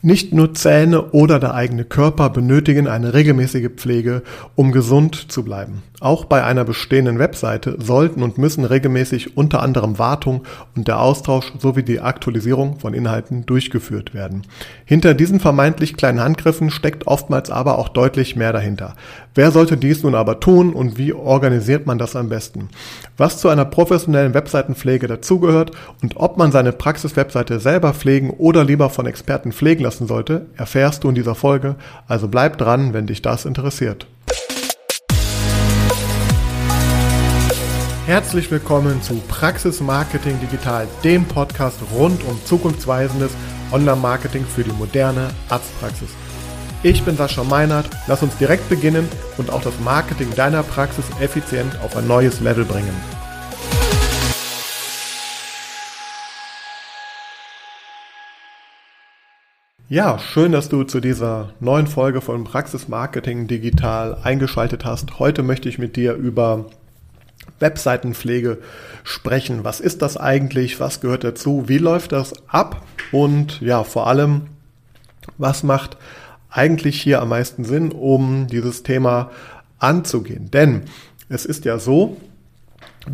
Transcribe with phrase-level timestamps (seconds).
[0.00, 4.22] Nicht nur Zähne oder der eigene Körper benötigen eine regelmäßige Pflege,
[4.54, 5.82] um gesund zu bleiben.
[5.98, 10.44] Auch bei einer bestehenden Webseite sollten und müssen regelmäßig unter anderem Wartung
[10.76, 14.42] und der Austausch sowie die Aktualisierung von Inhalten durchgeführt werden.
[14.84, 18.94] Hinter diesen vermeintlich kleinen Handgriffen steckt oftmals aber auch deutlich mehr dahinter.
[19.38, 22.70] Wer sollte dies nun aber tun und wie organisiert man das am besten?
[23.16, 25.70] Was zu einer professionellen Webseitenpflege dazugehört
[26.02, 31.04] und ob man seine Praxis-Webseite selber pflegen oder lieber von Experten pflegen lassen sollte, erfährst
[31.04, 31.76] du in dieser Folge,
[32.08, 34.08] also bleib dran, wenn dich das interessiert.
[38.06, 43.30] Herzlich willkommen zu Praxis Marketing Digital, dem Podcast rund um zukunftsweisendes
[43.70, 46.10] Online-Marketing für die moderne Arztpraxis.
[46.84, 51.76] Ich bin Sascha Meinert, lass uns direkt beginnen und auch das Marketing deiner Praxis effizient
[51.82, 52.94] auf ein neues Level bringen.
[59.88, 65.18] Ja, schön, dass du zu dieser neuen Folge von Praxis Marketing Digital eingeschaltet hast.
[65.18, 66.66] Heute möchte ich mit dir über
[67.58, 68.58] Webseitenpflege
[69.02, 69.64] sprechen.
[69.64, 70.78] Was ist das eigentlich?
[70.78, 71.64] Was gehört dazu?
[71.66, 72.82] Wie läuft das ab?
[73.10, 74.42] Und ja, vor allem,
[75.38, 75.96] was macht
[76.50, 79.30] eigentlich hier am meisten Sinn, um dieses Thema
[79.78, 80.50] anzugehen?
[80.50, 80.82] Denn
[81.28, 82.16] es ist ja so,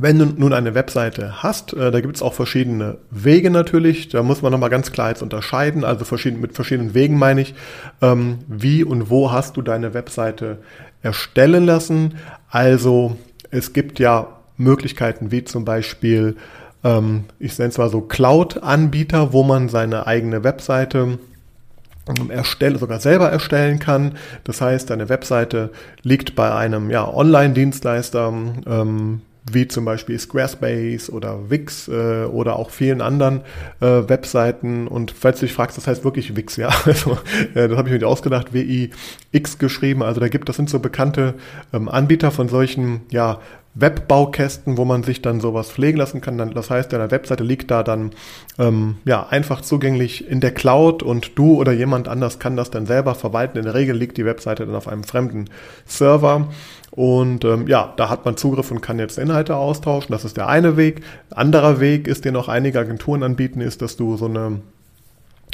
[0.00, 4.08] wenn du nun eine Webseite hast, äh, da gibt es auch verschiedene Wege natürlich.
[4.08, 5.84] Da muss man nochmal ganz klar jetzt unterscheiden.
[5.84, 7.54] Also verschieden, mit verschiedenen Wegen meine ich,
[8.00, 10.58] ähm, wie und wo hast du deine Webseite
[11.02, 12.14] erstellen lassen.
[12.48, 13.16] Also
[13.50, 16.36] es gibt ja Möglichkeiten wie zum Beispiel,
[16.82, 21.18] ähm, ich nenne es mal so Cloud-Anbieter, wo man seine eigene Webseite
[22.28, 24.12] erstellen, sogar selber erstellen kann.
[24.44, 25.70] Das heißt, deine Webseite
[26.02, 28.32] liegt bei einem ja, Online-Dienstleister,
[28.66, 33.42] ähm, wie zum Beispiel Squarespace oder Wix äh, oder auch vielen anderen
[33.80, 34.88] äh, Webseiten.
[34.88, 36.70] Und falls du dich fragst, das heißt wirklich Wix, ja.
[36.84, 37.18] Also,
[37.54, 40.02] äh, das habe ich mir ausgedacht, W-I-X geschrieben.
[40.02, 41.34] Also da gibt, das sind so bekannte
[41.72, 43.40] ähm, Anbieter von solchen, ja,
[43.74, 46.38] Webbaukästen, wo man sich dann sowas pflegen lassen kann.
[46.54, 48.12] Das heißt, deine Webseite liegt da dann
[48.58, 52.86] ähm, ja einfach zugänglich in der Cloud und du oder jemand anders kann das dann
[52.86, 53.58] selber verwalten.
[53.58, 55.50] In der Regel liegt die Webseite dann auf einem fremden
[55.86, 56.48] Server
[56.92, 60.12] und ähm, ja, da hat man Zugriff und kann jetzt Inhalte austauschen.
[60.12, 61.02] Das ist der eine Weg.
[61.30, 64.60] Anderer Weg ist, den auch einige Agenturen anbieten, ist, dass du so eine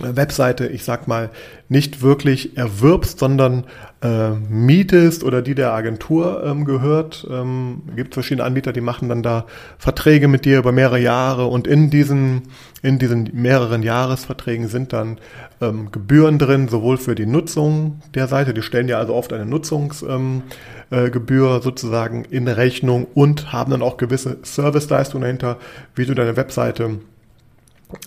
[0.03, 1.31] Webseite, ich sag mal,
[1.69, 3.65] nicht wirklich erwirbst, sondern
[4.03, 7.27] äh, mietest oder die der Agentur ähm, gehört.
[7.31, 9.47] Ähm, gibt verschiedene Anbieter, die machen dann da
[9.79, 12.43] Verträge mit dir über mehrere Jahre und in diesen,
[12.83, 15.19] in diesen mehreren Jahresverträgen sind dann
[15.61, 19.47] ähm, Gebühren drin, sowohl für die Nutzung der Seite, die stellen ja also oft eine
[19.47, 20.43] Nutzungsgebühr ähm,
[20.91, 25.59] äh, sozusagen in Rechnung und haben dann auch gewisse Serviceleistungen dahinter,
[25.95, 26.99] wie du deine Webseite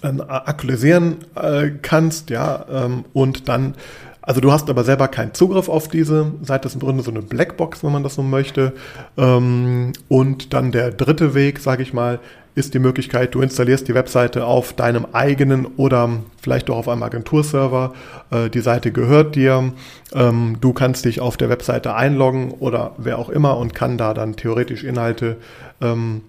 [0.04, 3.76] ähm, aktualisieren äh, kannst, ja, ähm, und dann,
[4.22, 7.12] also du hast aber selber keinen Zugriff auf diese Seite, das ist im Grunde so
[7.12, 8.74] eine Blackbox, wenn man das so möchte.
[9.18, 12.20] Ähm, und dann der dritte Weg, sage ich mal,
[12.56, 17.04] ist die Möglichkeit, du installierst die Webseite auf deinem eigenen oder vielleicht auch auf einem
[17.04, 17.94] Agenturserver.
[18.30, 19.74] Äh, die Seite gehört dir.
[20.14, 24.14] Ähm, du kannst dich auf der Webseite einloggen oder wer auch immer und kann da
[24.14, 25.38] dann theoretisch Inhalte
[25.82, 26.22] ähm,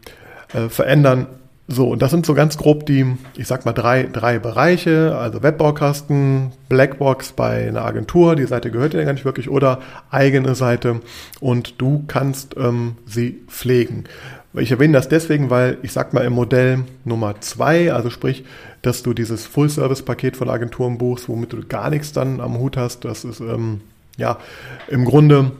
[0.54, 1.26] äh, verändern
[1.66, 5.42] so, und das sind so ganz grob die, ich sag mal, drei, drei Bereiche, also
[5.42, 9.80] Webbaukasten, Blackbox bei einer Agentur, die Seite gehört dir gar nicht wirklich, oder
[10.10, 11.00] eigene Seite.
[11.40, 14.04] Und du kannst ähm, sie pflegen.
[14.52, 18.44] Ich erwähne das deswegen, weil ich sag mal im Modell Nummer zwei, also sprich,
[18.82, 23.06] dass du dieses Full-Service-Paket von Agenturen buchst, womit du gar nichts dann am Hut hast,
[23.06, 23.80] das ist ähm,
[24.18, 24.38] ja
[24.88, 25.52] im Grunde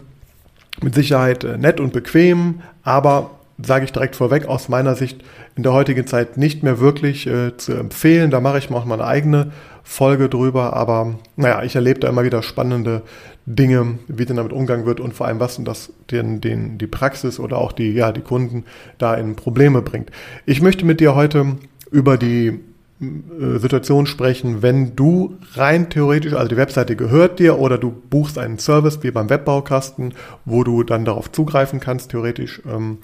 [0.83, 3.31] mit Sicherheit äh, nett und bequem, aber
[3.63, 5.23] sage ich direkt vorweg, aus meiner Sicht
[5.57, 8.31] in der heutigen Zeit nicht mehr wirklich äh, zu empfehlen.
[8.31, 12.09] Da mache ich mal auch mal eine eigene Folge drüber, aber naja, ich erlebe da
[12.09, 13.03] immer wieder spannende
[13.47, 16.87] Dinge, wie denn damit umgegangen wird und vor allem, was denn das den, den, die
[16.87, 18.65] Praxis oder auch die, ja, die Kunden
[18.99, 20.11] da in Probleme bringt.
[20.47, 21.57] Ich möchte mit dir heute
[21.91, 22.61] über die
[23.01, 28.59] Situation sprechen, wenn du rein theoretisch, also die Webseite gehört dir oder du buchst einen
[28.59, 30.15] Service wie beim Webbaukasten,
[30.45, 32.99] wo du dann darauf zugreifen kannst, theoretisch, ähm,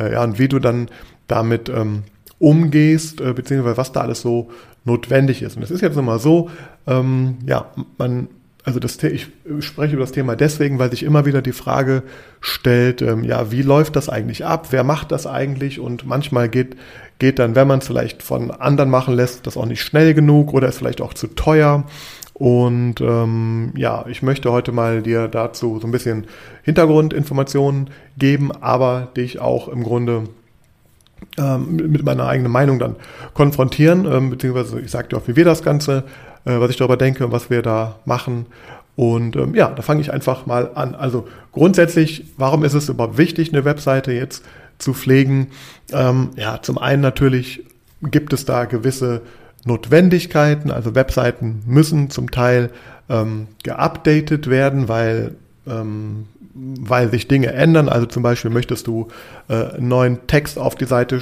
[0.00, 0.88] äh, ja, und wie du dann
[1.28, 2.04] damit ähm,
[2.38, 4.50] umgehst, äh, beziehungsweise was da alles so
[4.84, 5.56] notwendig ist.
[5.56, 6.50] Und es ist jetzt immer so,
[6.86, 7.66] ähm, ja,
[7.98, 8.28] man
[8.64, 9.28] also das, ich
[9.60, 12.02] spreche über das Thema deswegen, weil sich immer wieder die Frage
[12.40, 14.68] stellt, ähm, ja, wie läuft das eigentlich ab?
[14.70, 15.80] Wer macht das eigentlich?
[15.80, 16.76] Und manchmal geht,
[17.18, 20.54] geht dann, wenn man es vielleicht von anderen machen lässt, das auch nicht schnell genug
[20.54, 21.84] oder ist vielleicht auch zu teuer.
[22.32, 26.26] Und ähm, ja, ich möchte heute mal dir dazu so ein bisschen
[26.62, 30.24] Hintergrundinformationen geben, aber dich auch im Grunde
[31.38, 32.96] ähm, mit meiner eigenen Meinung dann
[33.34, 36.04] konfrontieren, ähm, beziehungsweise ich sage dir auch, wie wir das Ganze
[36.44, 38.46] äh, was ich darüber denke, was wir da machen.
[38.96, 40.94] Und ähm, ja, da fange ich einfach mal an.
[40.94, 44.44] Also grundsätzlich, warum ist es überhaupt wichtig, eine Webseite jetzt
[44.78, 45.48] zu pflegen?
[45.92, 47.64] Ähm, ja, zum einen natürlich
[48.02, 49.22] gibt es da gewisse
[49.64, 50.70] Notwendigkeiten.
[50.70, 52.70] Also Webseiten müssen zum Teil
[53.08, 55.34] ähm, geupdatet werden, weil
[55.66, 57.88] ähm, weil sich Dinge ändern.
[57.88, 59.08] Also zum Beispiel möchtest du
[59.48, 61.20] äh, einen neuen Text auf die Seite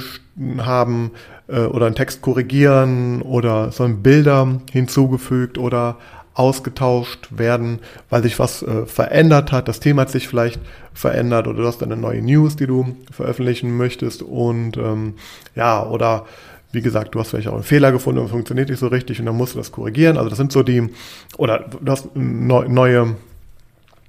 [0.59, 1.11] haben
[1.47, 5.97] äh, oder einen Text korrigieren oder sollen Bilder hinzugefügt oder
[6.35, 9.67] ausgetauscht werden, weil sich was äh, verändert hat.
[9.67, 10.59] Das Thema hat sich vielleicht
[10.93, 15.15] verändert oder du hast eine neue News, die du veröffentlichen möchtest und ähm,
[15.55, 16.25] ja, oder
[16.71, 19.27] wie gesagt, du hast vielleicht auch einen Fehler gefunden und funktioniert nicht so richtig und
[19.27, 20.17] dann musst du das korrigieren.
[20.17, 20.89] Also das sind so die,
[21.37, 23.15] oder du hast neue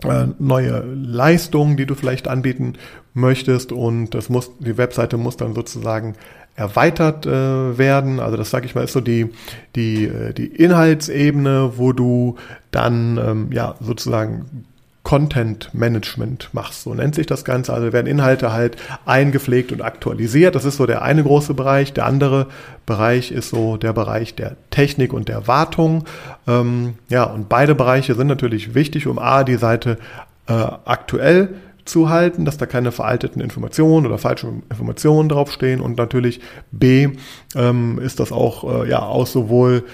[0.04, 2.74] äh, neue Leistungen, die du vielleicht anbieten
[3.14, 6.14] möchtest und das muss, die Webseite muss dann sozusagen
[6.56, 8.20] erweitert äh, werden.
[8.20, 9.30] Also das sage ich mal ist so die
[9.74, 12.36] die äh, die Inhaltsebene, wo du
[12.70, 14.66] dann ähm, ja sozusagen
[15.04, 16.82] Content Management machst.
[16.82, 17.72] So nennt sich das Ganze.
[17.72, 20.54] Also werden Inhalte halt eingepflegt und aktualisiert.
[20.54, 21.92] Das ist so der eine große Bereich.
[21.92, 22.48] Der andere
[22.86, 26.04] Bereich ist so der Bereich der Technik und der Wartung.
[26.48, 29.98] Ähm, ja, und beide Bereiche sind natürlich wichtig, um A, die Seite
[30.46, 31.50] äh, aktuell
[31.84, 36.40] zu halten, dass da keine veralteten Informationen oder falsche Informationen draufstehen und natürlich
[36.72, 37.10] B
[37.54, 39.84] ähm, ist das auch äh, ja aus sowohl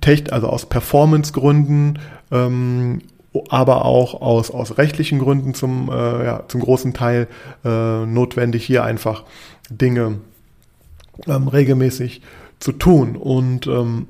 [0.00, 2.00] Tech, also aus Performance-Gründen
[2.32, 3.00] ähm,
[3.48, 7.28] aber auch aus, aus rechtlichen Gründen zum, äh, ja, zum großen Teil
[7.64, 9.24] äh, notwendig, hier einfach
[9.70, 10.18] Dinge
[11.26, 12.22] ähm, regelmäßig
[12.58, 13.16] zu tun.
[13.16, 14.08] Und ähm,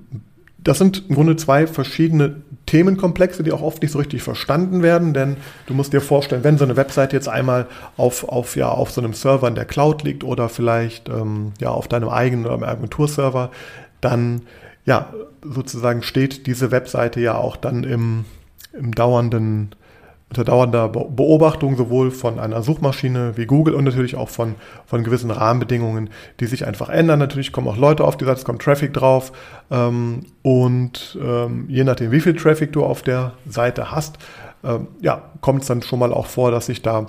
[0.58, 5.14] das sind im Grunde zwei verschiedene Themenkomplexe, die auch oft nicht so richtig verstanden werden,
[5.14, 5.36] denn
[5.66, 9.00] du musst dir vorstellen, wenn so eine Website jetzt einmal auf, auf, ja, auf so
[9.00, 13.50] einem Server in der Cloud liegt oder vielleicht ähm, ja, auf deinem eigenen oder Agenturserver,
[14.00, 14.42] dann
[14.84, 15.12] ja,
[15.42, 18.24] sozusagen steht diese Webseite ja auch dann im,
[18.78, 19.74] im dauernden,
[20.28, 25.30] unter dauernder Beobachtung sowohl von einer Suchmaschine wie Google und natürlich auch von, von gewissen
[25.30, 27.18] Rahmenbedingungen, die sich einfach ändern.
[27.18, 29.32] Natürlich kommen auch Leute auf die Seite, es kommt Traffic drauf
[29.70, 34.18] ähm, und ähm, je nachdem, wie viel Traffic du auf der Seite hast,
[34.64, 37.06] ähm, ja, kommt es dann schon mal auch vor, dass sich da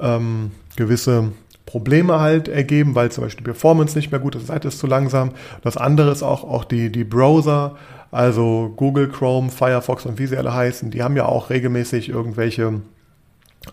[0.00, 1.32] ähm, gewisse
[1.68, 4.78] Probleme halt ergeben, weil zum Beispiel die Performance nicht mehr gut ist, die Seite ist
[4.78, 5.32] zu langsam.
[5.62, 7.76] Das andere ist auch, auch die, die Browser,
[8.10, 12.80] also Google Chrome, Firefox und wie sie alle heißen, die haben ja auch regelmäßig irgendwelche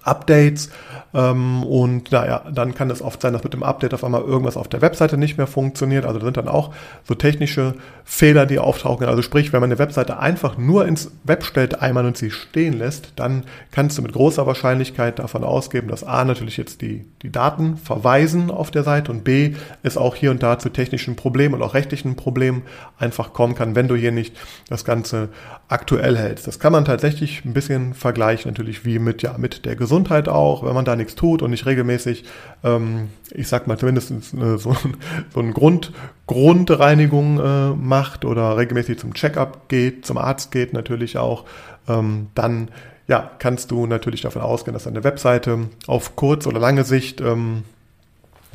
[0.04, 0.70] Updates
[1.14, 4.58] ähm, und naja, dann kann es oft sein, dass mit dem Update auf einmal irgendwas
[4.58, 6.06] auf der Webseite nicht mehr funktioniert.
[6.06, 6.74] Also da sind dann auch
[7.04, 9.08] so technische Fehler, die auftauchen.
[9.08, 12.74] Also sprich, wenn man eine Webseite einfach nur ins Web stellt einmal und sie stehen
[12.74, 17.32] lässt, dann kannst du mit großer Wahrscheinlichkeit davon ausgehen, dass A natürlich jetzt die, die
[17.32, 21.56] Daten verweisen auf der Seite und B es auch hier und da zu technischen Problemen
[21.56, 22.64] und auch rechtlichen Problemen
[22.98, 24.36] einfach kommen kann, wenn du hier nicht
[24.70, 25.30] das Ganze
[25.68, 26.48] aktuell hältst.
[26.48, 30.66] Das kann man tatsächlich ein bisschen vergleichen natürlich wie mit, ja, mit der Gesundheit auch,
[30.66, 32.26] wenn man da nichts tut und nicht regelmäßig,
[32.64, 34.76] ähm, ich sag mal zumindest äh, so,
[35.34, 35.92] so ein Grund,
[36.28, 41.46] Grundreinigung äh, macht oder regelmäßig zum Checkup geht, zum Arzt geht natürlich auch,
[41.88, 42.70] ähm, dann
[43.08, 47.64] ja, kannst du natürlich davon ausgehen, dass deine Webseite auf kurz oder lange Sicht ähm,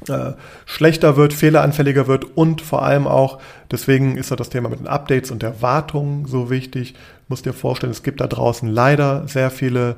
[0.09, 0.33] äh,
[0.65, 3.39] schlechter wird, fehleranfälliger wird und vor allem auch,
[3.71, 6.95] deswegen ist das Thema mit den Updates und der Wartung so wichtig.
[6.95, 9.97] Du musst dir vorstellen, es gibt da draußen leider sehr viele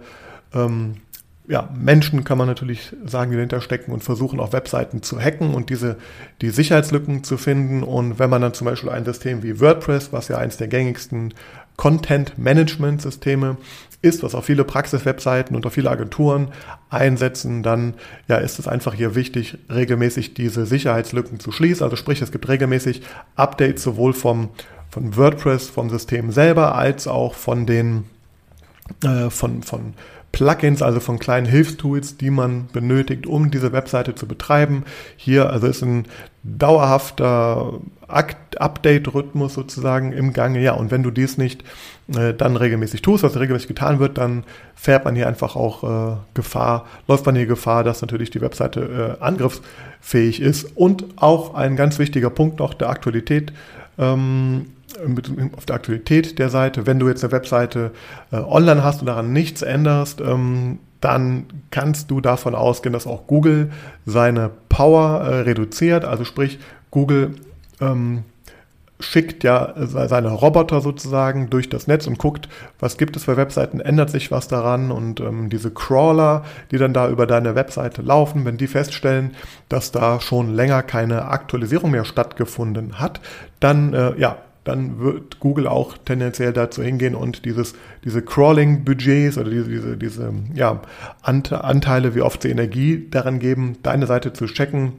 [0.55, 0.97] ähm,
[1.49, 5.55] ja, Menschen kann man natürlich sagen, die dahinter stecken und versuchen auch Webseiten zu hacken
[5.55, 5.97] und diese
[6.41, 7.83] die Sicherheitslücken zu finden.
[7.83, 11.35] Und wenn man dann zum Beispiel ein System wie WordPress, was ja eines der gängigsten
[11.77, 13.57] Content-Management-Systeme
[14.03, 16.49] ist, was auch viele Praxis-Webseiten und auch viele Agenturen
[16.91, 17.95] einsetzen, dann
[18.29, 21.83] ja, ist es einfach hier wichtig, regelmäßig diese Sicherheitslücken zu schließen.
[21.83, 23.03] Also sprich, es gibt regelmäßig
[23.35, 24.51] Updates sowohl vom,
[24.91, 28.05] von WordPress, vom System selber, als auch von den
[29.03, 29.95] äh, von, von
[30.33, 34.85] Plugins, also von kleinen Hilfstools, die man benötigt, um diese Webseite zu betreiben.
[35.17, 36.07] Hier also ist ein
[36.43, 37.75] dauerhafter
[38.09, 40.61] Update-Rhythmus sozusagen im Gange.
[40.61, 41.63] Ja, und wenn du dies nicht
[42.17, 46.17] äh, dann regelmäßig tust, was regelmäßig getan wird, dann fährt man hier einfach auch äh,
[46.35, 50.65] Gefahr, läuft man hier Gefahr, dass natürlich die Webseite äh, angriffsfähig ist.
[50.75, 53.53] Und auch ein ganz wichtiger Punkt noch der Aktualität.
[53.99, 54.67] Ähm,
[55.57, 56.87] auf der Aktualität der Seite.
[56.87, 57.93] Wenn du jetzt eine Webseite
[58.31, 63.27] äh, online hast und daran nichts änderst, ähm, dann kannst du davon ausgehen, dass auch
[63.27, 63.71] Google
[64.07, 66.05] seine Power äh, reduziert.
[66.05, 66.59] Also sprich,
[66.91, 67.35] Google
[67.81, 68.25] ähm,
[69.03, 73.81] schickt ja seine Roboter sozusagen durch das Netz und guckt, was gibt es für Webseiten,
[73.81, 78.45] ändert sich was daran und ähm, diese Crawler, die dann da über deine Webseite laufen,
[78.45, 79.33] wenn die feststellen,
[79.69, 83.21] dass da schon länger keine Aktualisierung mehr stattgefunden hat,
[83.61, 89.51] dann äh, ja, dann wird Google auch tendenziell dazu hingehen und dieses, diese Crawling-Budgets oder
[89.51, 90.81] diese, diese, diese ja,
[91.23, 94.93] Anteile, wie oft sie Energie daran geben, deine Seite zu checken,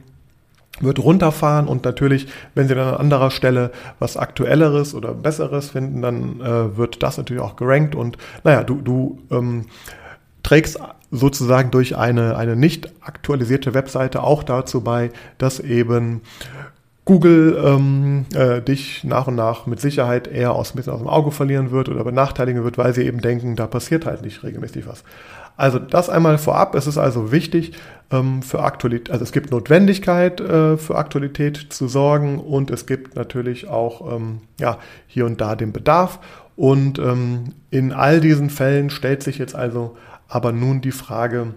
[0.80, 6.02] wird runterfahren und natürlich, wenn sie dann an anderer Stelle was Aktuelleres oder Besseres finden,
[6.02, 9.66] dann äh, wird das natürlich auch gerankt und naja, du, du ähm,
[10.42, 10.80] trägst
[11.10, 16.22] sozusagen durch eine, eine nicht aktualisierte Webseite auch dazu bei, dass eben
[17.04, 21.08] Google ähm, äh, dich nach und nach mit Sicherheit eher aus, ein bisschen aus dem
[21.08, 24.86] Auge verlieren wird oder benachteiligen wird, weil sie eben denken, da passiert halt nicht regelmäßig
[24.86, 25.04] was.
[25.56, 26.74] Also das einmal vorab.
[26.74, 27.72] Es ist also wichtig
[28.10, 33.16] ähm, für Aktualität, also es gibt Notwendigkeit äh, für Aktualität zu sorgen und es gibt
[33.16, 36.18] natürlich auch ähm, ja, hier und da den Bedarf.
[36.56, 39.96] Und ähm, in all diesen Fällen stellt sich jetzt also
[40.28, 41.48] aber nun die Frage,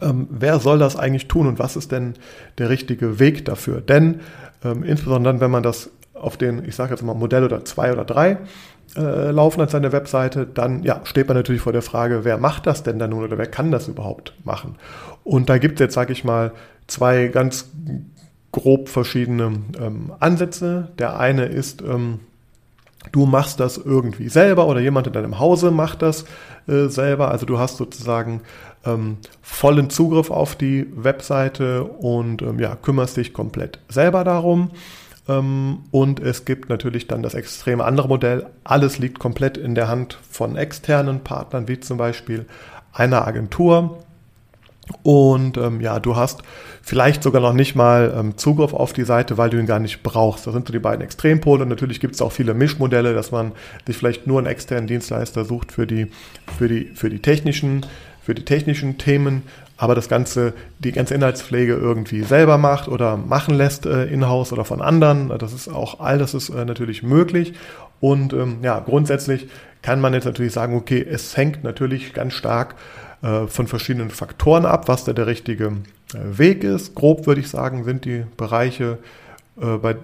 [0.00, 2.14] ähm, wer soll das eigentlich tun und was ist denn
[2.58, 3.80] der richtige Weg dafür?
[3.80, 4.20] Denn
[4.64, 7.92] ähm, insbesondere dann, wenn man das auf den, ich sage jetzt mal Modell oder zwei
[7.92, 8.38] oder drei
[8.96, 12.66] äh, laufen als seine Webseite, dann ja, steht man natürlich vor der Frage, wer macht
[12.66, 14.76] das denn dann nun oder wer kann das überhaupt machen?
[15.24, 16.52] Und da gibt es jetzt, sage ich mal,
[16.86, 17.70] zwei ganz
[18.52, 20.88] grob verschiedene ähm, Ansätze.
[20.98, 22.20] Der eine ist, ähm,
[23.12, 26.24] du machst das irgendwie selber oder jemand in deinem Hause macht das
[26.66, 27.30] äh, selber.
[27.30, 28.40] Also du hast sozusagen
[28.84, 34.70] ähm, vollen Zugriff auf die Webseite und ähm, ja, kümmerst dich komplett selber darum.
[35.28, 38.46] Ähm, und es gibt natürlich dann das extreme andere Modell.
[38.64, 42.46] Alles liegt komplett in der Hand von externen Partnern, wie zum Beispiel
[42.92, 43.98] einer Agentur.
[45.02, 46.42] Und ähm, ja, du hast
[46.82, 50.02] vielleicht sogar noch nicht mal ähm, Zugriff auf die Seite, weil du ihn gar nicht
[50.02, 50.46] brauchst.
[50.46, 51.62] Das sind so die beiden Extrempole.
[51.62, 53.52] Und natürlich gibt es auch viele Mischmodelle, dass man
[53.86, 56.06] sich vielleicht nur einen externen Dienstleister sucht für die,
[56.56, 57.84] für die, für die technischen
[58.28, 59.42] für die technischen Themen,
[59.78, 64.66] aber das Ganze, die ganze Inhaltspflege irgendwie selber macht oder machen lässt äh, in-house oder
[64.66, 65.32] von anderen.
[65.38, 67.54] Das ist auch all das ist äh, natürlich möglich.
[68.00, 69.48] Und ähm, ja, grundsätzlich
[69.80, 72.74] kann man jetzt natürlich sagen, okay, es hängt natürlich ganz stark
[73.22, 75.68] äh, von verschiedenen Faktoren ab, was da der richtige
[76.12, 76.94] äh, Weg ist.
[76.94, 78.98] Grob würde ich sagen, sind die Bereiche,
[79.58, 79.96] äh, bei,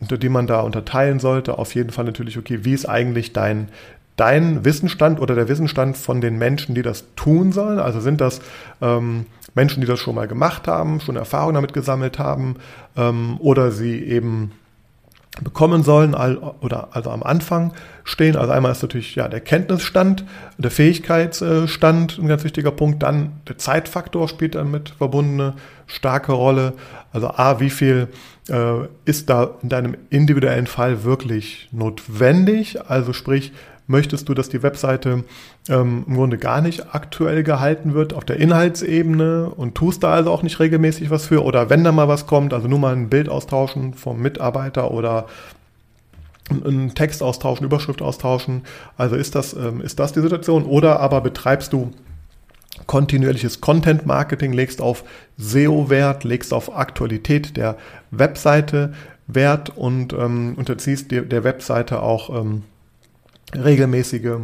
[0.00, 3.68] unter die man da unterteilen sollte, auf jeden Fall natürlich, okay, wie ist eigentlich dein,
[4.16, 7.78] dein Wissensstand oder der Wissensstand von den Menschen, die das tun sollen?
[7.78, 8.40] Also sind das
[8.80, 12.56] ähm, Menschen, die das schon mal gemacht haben, schon Erfahrung damit gesammelt haben
[12.96, 14.52] ähm, oder sie eben
[15.42, 17.72] bekommen sollen oder also am Anfang
[18.04, 18.36] stehen.
[18.36, 20.24] Also einmal ist natürlich ja der Kenntnisstand,
[20.58, 23.02] der Fähigkeitsstand ein ganz wichtiger Punkt.
[23.02, 25.54] Dann der Zeitfaktor spielt damit verbundene
[25.86, 26.74] starke Rolle.
[27.12, 28.08] Also a, wie viel
[28.48, 32.88] äh, ist da in deinem individuellen Fall wirklich notwendig?
[32.88, 33.52] Also sprich,
[33.86, 35.24] möchtest du, dass die Webseite
[35.68, 40.30] ähm, im Grunde gar nicht aktuell gehalten wird auf der Inhaltsebene und tust da also
[40.30, 43.08] auch nicht regelmäßig was für oder wenn da mal was kommt, also nur mal ein
[43.08, 45.26] Bild austauschen vom Mitarbeiter oder
[46.50, 48.62] einen Text austauschen, Überschrift austauschen.
[48.96, 50.64] Also ist das, ähm, ist das die Situation?
[50.64, 51.90] Oder aber betreibst du
[52.86, 55.04] kontinuierliches Content Marketing, legst auf
[55.38, 57.76] SEO-Wert, legst auf Aktualität der
[58.10, 58.92] Webseite
[59.26, 62.62] Wert und ähm, unterziehst der, der Webseite auch ähm,
[63.56, 64.38] regelmäßige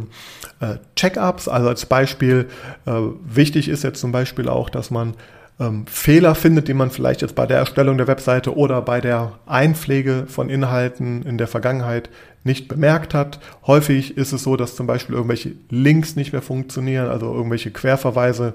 [0.59, 1.47] äh, Check-ups.
[1.47, 2.47] Also als Beispiel,
[2.85, 2.91] äh,
[3.25, 5.15] wichtig ist jetzt zum Beispiel auch, dass man
[5.59, 9.33] ähm, Fehler findet, die man vielleicht jetzt bei der Erstellung der Webseite oder bei der
[9.45, 12.09] Einpflege von Inhalten in der Vergangenheit
[12.43, 13.39] nicht bemerkt hat.
[13.67, 18.53] Häufig ist es so, dass zum Beispiel irgendwelche Links nicht mehr funktionieren, also irgendwelche Querverweise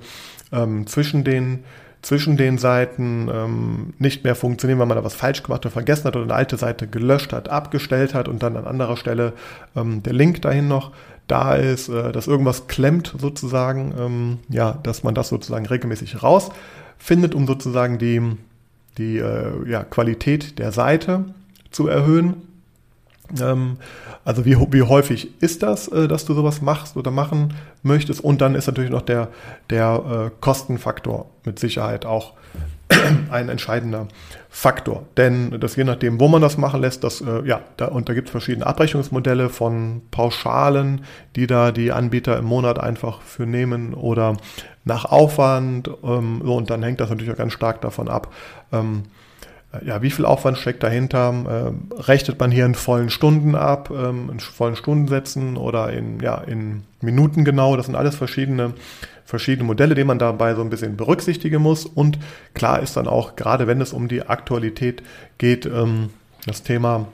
[0.52, 1.64] ähm, zwischen den
[2.06, 6.04] zwischen den Seiten ähm, nicht mehr funktionieren, weil man da was falsch gemacht oder vergessen
[6.04, 9.32] hat oder eine alte Seite gelöscht hat, abgestellt hat und dann an anderer Stelle
[9.75, 10.92] ähm, der Link dahin noch
[11.26, 17.34] da ist, äh, dass irgendwas klemmt sozusagen, ähm, ja, dass man das sozusagen regelmäßig rausfindet,
[17.34, 18.22] um sozusagen die,
[18.98, 21.25] die äh, ja, Qualität der Seite
[21.72, 22.34] zu erhöhen.
[23.40, 23.78] Ähm,
[24.25, 28.21] also wie, wie häufig ist das, äh, dass du sowas machst oder machen möchtest?
[28.21, 29.28] Und dann ist natürlich noch der,
[29.71, 32.35] der äh, Kostenfaktor mit Sicherheit auch
[33.30, 34.09] ein entscheidender
[34.49, 35.04] Faktor.
[35.16, 38.14] Denn das je nachdem, wo man das machen lässt, das, äh, ja, da, und da
[38.14, 41.04] gibt es verschiedene Abrechnungsmodelle von Pauschalen,
[41.35, 44.37] die da die Anbieter im Monat einfach für nehmen oder
[44.85, 45.90] nach Aufwand.
[46.02, 48.33] Ähm, und dann hängt das natürlich auch ganz stark davon ab,
[48.73, 49.04] ähm,
[49.85, 51.30] ja, wie viel Aufwand steckt dahinter?
[51.30, 56.37] Ähm, rechnet man hier in vollen Stunden ab, ähm, in vollen Stundensätzen oder in, ja,
[56.38, 57.76] in Minuten genau?
[57.76, 58.75] Das sind alles verschiedene,
[59.25, 61.85] verschiedene Modelle, die man dabei so ein bisschen berücksichtigen muss.
[61.85, 62.18] Und
[62.54, 65.02] klar ist dann auch, gerade wenn es um die Aktualität
[65.38, 66.11] geht, ähm,
[66.46, 67.08] das Thema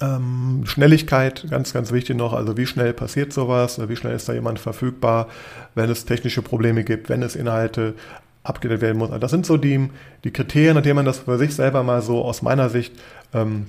[0.00, 2.32] ähm, Schnelligkeit, ganz, ganz wichtig noch.
[2.32, 3.80] Also wie schnell passiert sowas?
[3.88, 5.28] Wie schnell ist da jemand verfügbar,
[5.74, 7.94] wenn es technische Probleme gibt, wenn es Inhalte
[8.42, 9.10] abgedatet werden muss.
[9.10, 9.90] Also das sind so die,
[10.24, 12.94] die Kriterien, an denen man das für sich selber mal so aus meiner Sicht
[13.34, 13.66] ähm,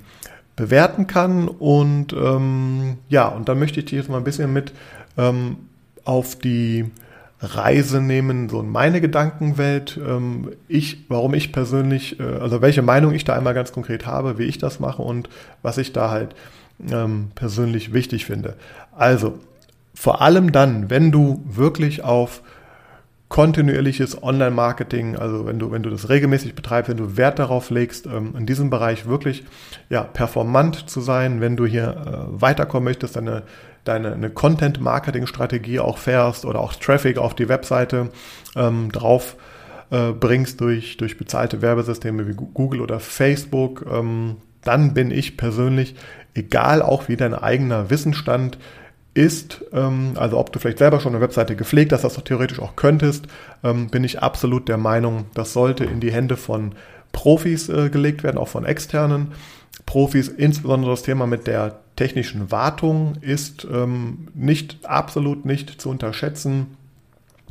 [0.56, 1.48] bewerten kann.
[1.48, 4.72] Und ähm, ja, und dann möchte ich dich jetzt mal ein bisschen mit
[5.18, 5.56] ähm,
[6.04, 6.86] auf die
[7.40, 10.00] Reise nehmen, so in meine Gedankenwelt.
[10.04, 14.38] Ähm, ich, warum ich persönlich, äh, also welche Meinung ich da einmal ganz konkret habe,
[14.38, 15.28] wie ich das mache und
[15.60, 16.34] was ich da halt
[16.90, 18.54] ähm, persönlich wichtig finde.
[18.96, 19.38] Also,
[19.94, 22.42] vor allem dann, wenn du wirklich auf
[23.32, 28.04] kontinuierliches Online-Marketing, also wenn du, wenn du das regelmäßig betreibst, wenn du Wert darauf legst,
[28.04, 29.44] ähm, in diesem Bereich wirklich
[29.88, 33.44] ja, performant zu sein, wenn du hier äh, weiterkommen möchtest, deine,
[33.84, 38.10] deine eine Content-Marketing-Strategie auch fährst oder auch Traffic auf die Webseite
[38.54, 39.36] ähm, drauf
[39.88, 45.94] äh, bringst durch, durch bezahlte Werbesysteme wie Google oder Facebook, ähm, dann bin ich persönlich,
[46.34, 48.58] egal auch wie dein eigener Wissensstand
[49.14, 52.60] ist, ähm, also ob du vielleicht selber schon eine Webseite gepflegt hast, das du theoretisch
[52.60, 53.26] auch könntest,
[53.62, 56.74] ähm, bin ich absolut der Meinung, das sollte in die Hände von
[57.12, 59.32] Profis äh, gelegt werden, auch von externen
[59.84, 60.28] Profis.
[60.28, 66.78] Insbesondere das Thema mit der technischen Wartung ist ähm, nicht absolut nicht zu unterschätzen.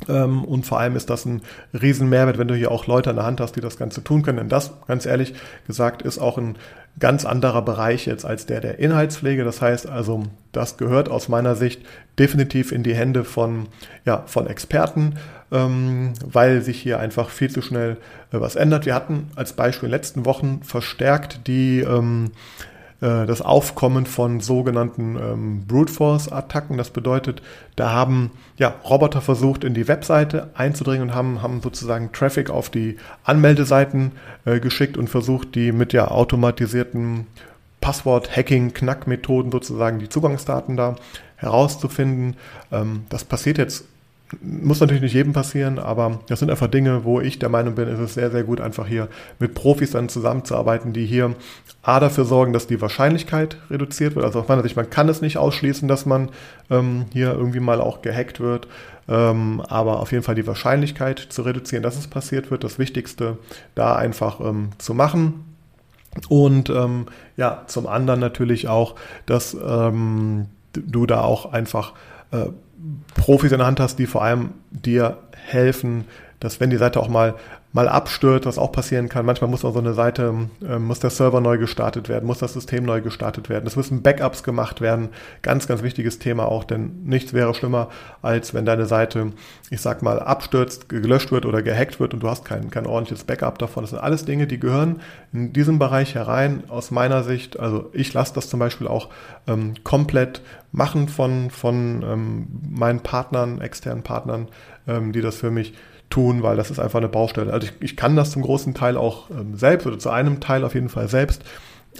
[0.08, 1.42] Ähm, und vor allem ist das ein
[1.72, 4.38] Riesenmehrwert, wenn du hier auch Leute an der Hand hast, die das Ganze tun können.
[4.38, 5.34] Denn das, ganz ehrlich
[5.66, 6.56] gesagt, ist auch ein
[6.98, 9.44] ganz anderer Bereich jetzt als der der Inhaltspflege.
[9.44, 11.80] Das heißt also, das gehört aus meiner Sicht
[12.18, 13.68] definitiv in die Hände von,
[14.04, 15.14] ja, von Experten,
[15.50, 17.96] ähm, weil sich hier einfach viel zu schnell
[18.32, 18.86] äh, was ändert.
[18.86, 22.32] Wir hatten als Beispiel in den letzten Wochen verstärkt die ähm,
[23.02, 26.78] äh, das Aufkommen von sogenannten ähm, Brute Force Attacken.
[26.78, 27.42] Das bedeutet,
[27.76, 32.70] da haben ja, Roboter versucht, in die Webseite einzudringen und haben, haben sozusagen Traffic auf
[32.70, 34.12] die Anmeldeseiten
[34.44, 37.26] äh, geschickt und versucht, die mit ja automatisierten
[37.80, 40.94] Passwort-Hacking-Knackmethoden sozusagen die Zugangsdaten da
[41.36, 42.36] herauszufinden.
[42.70, 43.84] Ähm, das passiert jetzt
[44.40, 47.88] muss natürlich nicht jedem passieren, aber das sind einfach Dinge, wo ich der Meinung bin,
[47.88, 49.08] ist es sehr, sehr gut, einfach hier
[49.38, 51.34] mit Profis dann zusammenzuarbeiten, die hier
[51.82, 54.24] A dafür sorgen, dass die Wahrscheinlichkeit reduziert wird.
[54.24, 56.30] Also aus meiner Sicht, man kann es nicht ausschließen, dass man
[56.70, 58.68] ähm, hier irgendwie mal auch gehackt wird,
[59.08, 63.38] ähm, aber auf jeden Fall die Wahrscheinlichkeit zu reduzieren, dass es passiert wird, das Wichtigste
[63.74, 65.44] da einfach ähm, zu machen.
[66.28, 71.94] Und ähm, ja, zum anderen natürlich auch, dass ähm, du da auch einfach
[72.32, 72.46] äh,
[73.14, 76.04] Profis in der Hand hast, die vor allem dir helfen,
[76.42, 77.34] dass wenn die Seite auch mal
[77.72, 79.24] mal abstürzt, was auch passieren kann.
[79.24, 80.34] Manchmal muss auch so eine Seite,
[80.66, 83.66] äh, muss der Server neu gestartet werden, muss das System neu gestartet werden.
[83.66, 85.08] Es müssen Backups gemacht werden.
[85.40, 87.88] Ganz, ganz wichtiges Thema auch, denn nichts wäre schlimmer,
[88.20, 89.32] als wenn deine Seite,
[89.70, 93.24] ich sag mal, abstürzt, gelöscht wird oder gehackt wird und du hast kein, kein ordentliches
[93.24, 93.84] Backup davon.
[93.84, 95.00] Das sind alles Dinge, die gehören
[95.32, 97.58] in diesem Bereich herein, aus meiner Sicht.
[97.58, 99.08] Also ich lasse das zum Beispiel auch
[99.46, 104.48] ähm, komplett machen von, von ähm, meinen Partnern, externen Partnern,
[104.86, 105.72] ähm, die das für mich
[106.12, 107.52] tun, weil das ist einfach eine Baustelle.
[107.52, 110.62] Also ich, ich kann das zum großen Teil auch ähm, selbst oder zu einem Teil
[110.64, 111.42] auf jeden Fall selbst,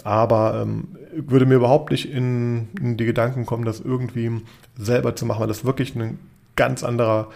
[0.05, 4.43] aber ähm, würde mir überhaupt nicht in, in, die Gedanken kommen, das irgendwie
[4.77, 6.19] selber zu machen, weil das wirklich ein
[6.57, 7.29] ganz anderer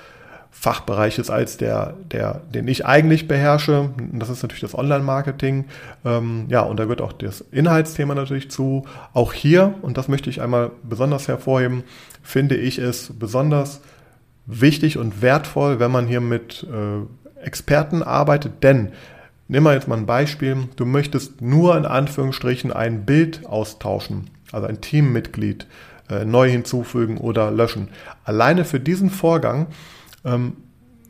[0.50, 3.90] Fachbereich ist als der, der, den ich eigentlich beherrsche.
[3.98, 5.64] Und das ist natürlich das Online-Marketing.
[6.04, 8.84] Ähm, ja, und da gehört auch das Inhaltsthema natürlich zu.
[9.14, 11.84] Auch hier, und das möchte ich einmal besonders hervorheben,
[12.22, 13.80] finde ich es besonders
[14.46, 18.92] wichtig und wertvoll, wenn man hier mit äh, Experten arbeitet, denn
[19.48, 20.68] Nimm mal jetzt mal ein Beispiel.
[20.76, 25.66] Du möchtest nur in Anführungsstrichen ein Bild austauschen, also ein Teammitglied
[26.10, 27.88] äh, neu hinzufügen oder löschen.
[28.24, 29.68] Alleine für diesen Vorgang,
[30.24, 30.56] ähm,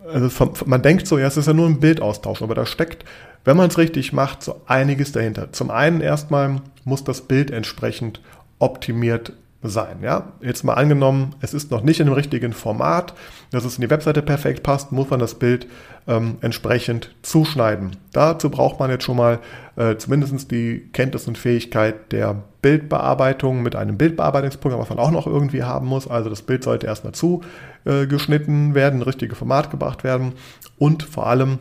[0.06, 3.04] also man denkt so, ja, es ist ja nur ein Bild austauschen, aber da steckt,
[3.44, 5.52] wenn man es richtig macht, so einiges dahinter.
[5.52, 8.20] Zum einen erstmal muss das Bild entsprechend
[8.58, 9.32] optimiert
[9.68, 9.98] sein.
[10.02, 10.32] Ja?
[10.40, 13.14] Jetzt mal angenommen, es ist noch nicht in dem richtigen Format,
[13.50, 15.66] dass es in die Webseite perfekt passt, muss man das Bild
[16.06, 17.96] ähm, entsprechend zuschneiden.
[18.12, 19.38] Dazu braucht man jetzt schon mal
[19.76, 25.26] äh, zumindest die Kenntnis und Fähigkeit der Bildbearbeitung mit einem Bildbearbeitungsprogramm, was man auch noch
[25.26, 26.08] irgendwie haben muss.
[26.08, 30.32] Also das Bild sollte erstmal zugeschnitten werden, richtige Format gebracht werden
[30.78, 31.58] und vor allem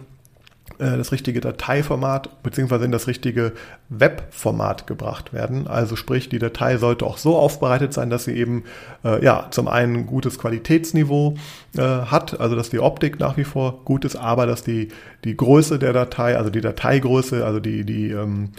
[0.78, 3.54] das richtige Dateiformat beziehungsweise in das richtige
[3.90, 5.68] Webformat gebracht werden.
[5.68, 8.64] Also sprich, die Datei sollte auch so aufbereitet sein, dass sie eben
[9.04, 11.36] äh, ja zum einen ein gutes Qualitätsniveau
[11.78, 14.90] äh, hat, also dass die Optik nach wie vor gut ist, aber dass die
[15.24, 18.50] die Größe der Datei, also die Dateigröße, also die die ähm,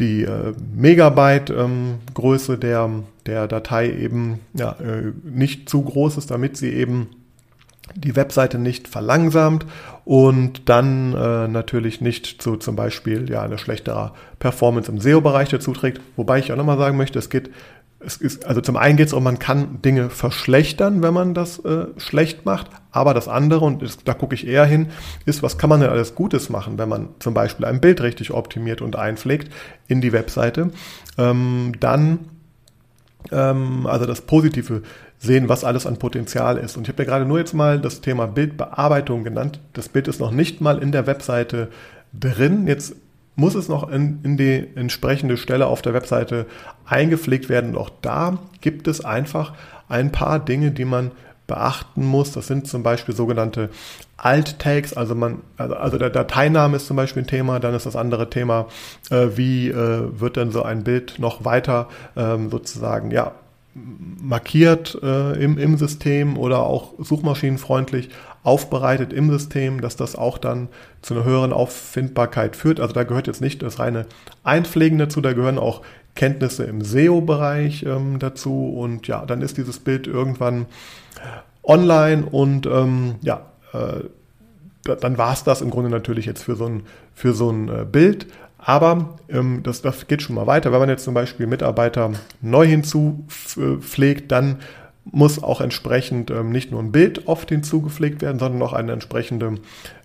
[0.00, 1.98] die äh, Megabyte ähm,
[2.60, 2.90] der
[3.26, 7.08] der Datei eben ja, äh, nicht zu groß ist, damit sie eben
[7.94, 9.66] die Webseite nicht verlangsamt
[10.04, 15.72] und dann äh, natürlich nicht zu zum Beispiel ja eine schlechtere Performance im SEO-Bereich dazu
[15.72, 16.00] trägt.
[16.16, 17.50] Wobei ich auch nochmal sagen möchte, es geht
[18.00, 21.58] es ist, also zum einen geht es um, man kann Dinge verschlechtern, wenn man das
[21.64, 24.88] äh, schlecht macht, aber das andere, und das, da gucke ich eher hin,
[25.24, 28.32] ist, was kann man denn alles Gutes machen, wenn man zum Beispiel ein Bild richtig
[28.32, 29.52] optimiert und einpflegt
[29.88, 30.70] in die Webseite,
[31.16, 32.20] ähm, dann
[33.32, 34.82] ähm, also das Positive
[35.18, 36.76] sehen, was alles an Potenzial ist.
[36.76, 39.60] Und ich habe ja gerade nur jetzt mal das Thema Bildbearbeitung genannt.
[39.72, 41.68] Das Bild ist noch nicht mal in der Webseite
[42.12, 42.66] drin.
[42.66, 42.94] Jetzt
[43.34, 46.46] muss es noch in, in die entsprechende Stelle auf der Webseite
[46.86, 47.70] eingepflegt werden.
[47.70, 49.54] Und auch da gibt es einfach
[49.88, 51.10] ein paar Dinge, die man
[51.46, 52.32] beachten muss.
[52.32, 53.70] Das sind zum Beispiel sogenannte
[54.18, 57.94] Alt-Tags, also man, also, also der Dateiname ist zum Beispiel ein Thema, dann ist das
[57.96, 58.66] andere Thema,
[59.10, 63.32] äh, wie äh, wird denn so ein Bild noch weiter ähm, sozusagen, ja,
[64.20, 68.10] markiert äh, im, im System oder auch suchmaschinenfreundlich
[68.42, 70.68] aufbereitet im System, dass das auch dann
[71.00, 72.80] zu einer höheren Auffindbarkeit führt.
[72.80, 74.06] Also da gehört jetzt nicht das reine
[74.42, 75.82] Einpflegen dazu, da gehören auch
[76.16, 80.66] Kenntnisse im SEO-Bereich ähm, dazu und ja, dann ist dieses Bild irgendwann
[81.62, 83.42] online und ähm, ja,
[84.94, 86.82] dann war es das im Grunde natürlich jetzt für so ein,
[87.14, 88.26] für so ein äh, Bild.
[88.58, 90.72] Aber ähm, das, das geht schon mal weiter.
[90.72, 94.58] Wenn man jetzt zum Beispiel Mitarbeiter neu hinzupflegt, dann
[95.04, 99.54] muss auch entsprechend ähm, nicht nur ein Bild oft hinzugepflegt werden, sondern auch eine entsprechende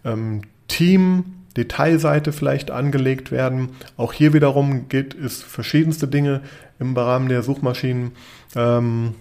[0.06, 1.26] ähm, Team,
[1.58, 3.70] Detailseite vielleicht angelegt werden.
[3.98, 6.42] Auch hier wiederum geht es verschiedenste Dinge
[6.80, 8.14] im Rahmen der Suchmaschinen.
[8.56, 9.16] Ähm,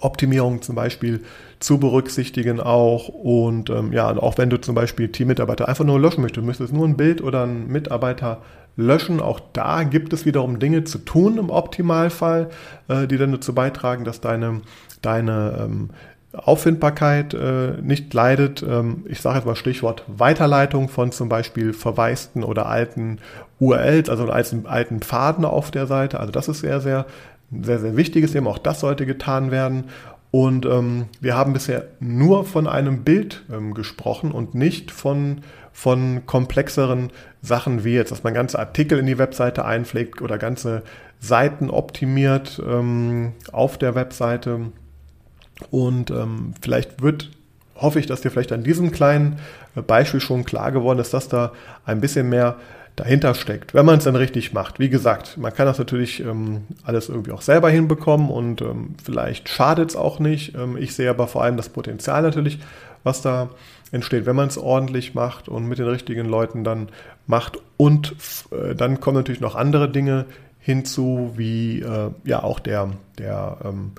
[0.00, 1.24] Optimierung zum Beispiel
[1.64, 6.20] zu berücksichtigen auch und ähm, ja, auch wenn du zum Beispiel Teammitarbeiter einfach nur löschen
[6.20, 8.42] möchtest, du möchtest nur ein Bild oder einen Mitarbeiter
[8.76, 12.50] löschen, auch da gibt es wiederum Dinge zu tun im Optimalfall,
[12.88, 14.60] äh, die dann dazu beitragen, dass deine,
[15.00, 15.90] deine ähm,
[16.34, 18.62] Auffindbarkeit äh, nicht leidet.
[18.62, 23.20] Ähm, ich sage jetzt mal Stichwort Weiterleitung von zum Beispiel verwaisten oder alten
[23.58, 26.20] URLs, also alten, alten Pfaden auf der Seite.
[26.20, 27.06] Also das ist sehr, sehr,
[27.62, 28.50] sehr, sehr wichtiges Thema.
[28.50, 29.84] Auch das sollte getan werden.
[30.34, 35.42] Und ähm, wir haben bisher nur von einem Bild ähm, gesprochen und nicht von,
[35.72, 40.82] von komplexeren Sachen wie jetzt, dass man ganze Artikel in die Webseite einpflegt oder ganze
[41.20, 44.72] Seiten optimiert ähm, auf der Webseite.
[45.70, 47.30] Und ähm, vielleicht wird,
[47.76, 49.38] hoffe ich, dass dir vielleicht an diesem kleinen
[49.76, 51.52] äh, Beispiel schon klar geworden ist, dass da
[51.86, 52.56] ein bisschen mehr
[52.96, 54.78] dahinter steckt, wenn man es dann richtig macht.
[54.78, 59.48] Wie gesagt, man kann das natürlich ähm, alles irgendwie auch selber hinbekommen und ähm, vielleicht
[59.48, 60.54] schadet es auch nicht.
[60.54, 62.60] Ähm, ich sehe aber vor allem das Potenzial natürlich,
[63.02, 63.50] was da
[63.90, 66.88] entsteht, wenn man es ordentlich macht und mit den richtigen Leuten dann
[67.26, 67.58] macht.
[67.76, 68.14] Und
[68.52, 70.26] äh, dann kommen natürlich noch andere Dinge
[70.60, 73.92] hinzu, wie äh, ja auch der, der ähm,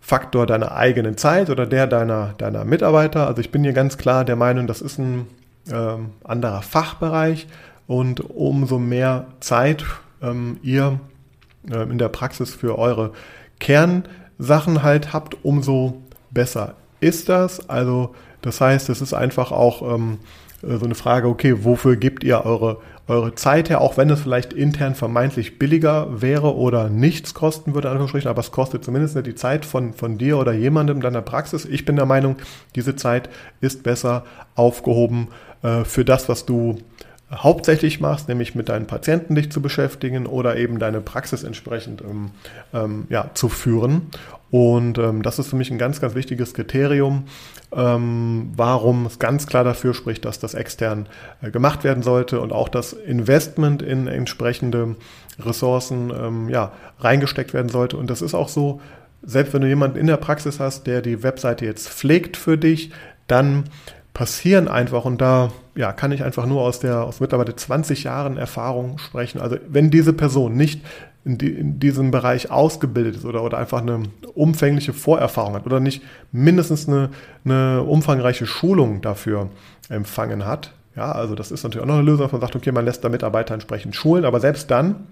[0.00, 3.28] Faktor deiner eigenen Zeit oder der deiner, deiner Mitarbeiter.
[3.28, 5.28] Also ich bin hier ganz klar der Meinung, das ist ein
[5.72, 7.46] ähm, anderer Fachbereich
[7.88, 9.84] und umso mehr Zeit
[10.22, 11.00] ähm, ihr
[11.68, 13.12] äh, in der Praxis für eure
[13.58, 17.68] Kernsachen halt habt, umso besser ist das.
[17.68, 20.18] Also das heißt, es ist einfach auch ähm,
[20.62, 24.20] äh, so eine Frage, okay, wofür gebt ihr eure, eure Zeit her, auch wenn es
[24.20, 29.34] vielleicht intern vermeintlich billiger wäre oder nichts kosten würde, aber es kostet zumindest nicht die
[29.34, 31.64] Zeit von, von dir oder jemandem deiner Praxis.
[31.64, 32.36] Ich bin der Meinung,
[32.74, 33.30] diese Zeit
[33.62, 34.24] ist besser
[34.56, 35.28] aufgehoben
[35.62, 36.76] äh, für das, was du
[37.30, 42.30] hauptsächlich machst, nämlich mit deinen Patienten dich zu beschäftigen oder eben deine Praxis entsprechend ähm,
[42.72, 44.10] ähm, ja, zu führen.
[44.50, 47.24] Und ähm, das ist für mich ein ganz, ganz wichtiges Kriterium,
[47.70, 51.06] ähm, warum es ganz klar dafür spricht, dass das extern
[51.42, 54.96] äh, gemacht werden sollte und auch das Investment in entsprechende
[55.38, 57.98] Ressourcen ähm, ja, reingesteckt werden sollte.
[57.98, 58.80] Und das ist auch so,
[59.22, 62.90] selbst wenn du jemanden in der Praxis hast, der die Webseite jetzt pflegt für dich,
[63.26, 63.64] dann
[64.18, 68.36] passieren einfach und da ja, kann ich einfach nur aus der aus mittlerweile 20 Jahren
[68.36, 69.40] Erfahrung sprechen.
[69.40, 70.84] Also wenn diese Person nicht
[71.24, 74.02] in, die, in, diesem Bereich ausgebildet ist oder, oder einfach eine
[74.34, 76.02] umfängliche Vorerfahrung hat oder nicht
[76.32, 77.10] mindestens eine,
[77.44, 79.50] eine umfangreiche Schulung dafür
[79.88, 82.72] empfangen hat, ja, also das ist natürlich auch noch eine Lösung, dass man sagt, okay,
[82.72, 85.06] man lässt da Mitarbeiter entsprechend schulen, aber selbst dann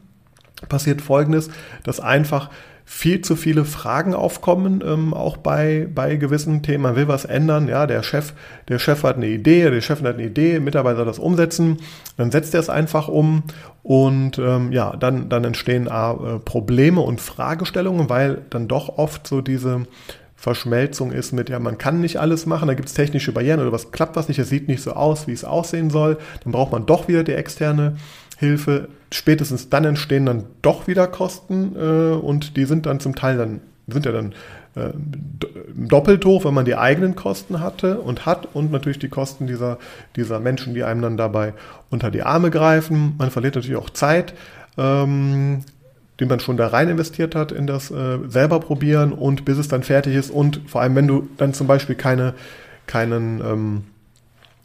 [0.69, 1.49] passiert Folgendes,
[1.85, 2.51] dass einfach
[2.88, 6.85] viel zu viele Fragen aufkommen, ähm, auch bei, bei gewissen Themen.
[6.85, 8.33] Man will was ändern, ja, der Chef,
[8.68, 11.79] der Chef hat eine Idee, der Chef hat eine Idee, Mitarbeiter das umsetzen,
[12.16, 13.42] dann setzt er es einfach um
[13.83, 19.40] und ähm, ja, dann, dann entstehen äh, Probleme und Fragestellungen, weil dann doch oft so
[19.40, 19.87] diese
[20.37, 23.72] Verschmelzung ist mit, ja, man kann nicht alles machen, da gibt es technische Barrieren oder
[23.72, 26.70] was klappt was nicht, es sieht nicht so aus, wie es aussehen soll, dann braucht
[26.70, 27.96] man doch wieder die externe
[28.37, 28.88] Hilfe.
[29.12, 33.61] Spätestens dann entstehen dann doch wieder Kosten äh, und die sind dann zum Teil dann,
[33.87, 34.35] sind ja dann
[34.75, 34.90] äh,
[35.75, 39.79] doppelt hoch, wenn man die eigenen Kosten hatte und hat und natürlich die Kosten dieser,
[40.16, 41.55] dieser Menschen, die einem dann dabei
[41.90, 43.14] unter die Arme greifen.
[43.18, 44.35] Man verliert natürlich auch Zeit.
[44.77, 45.62] Ähm,
[46.20, 49.68] den man schon da rein investiert hat in das äh, selber probieren und bis es
[49.68, 52.35] dann fertig ist und vor allem, wenn du dann zum Beispiel keine,
[52.87, 53.85] keinen, ähm,